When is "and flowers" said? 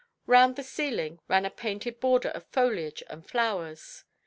3.07-4.03